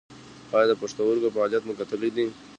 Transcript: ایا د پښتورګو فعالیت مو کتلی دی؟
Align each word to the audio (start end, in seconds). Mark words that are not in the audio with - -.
ایا 0.55 0.65
د 0.69 0.73
پښتورګو 0.81 1.33
فعالیت 1.35 1.63
مو 1.65 1.73
کتلی 1.79 2.09
دی؟ 2.15 2.25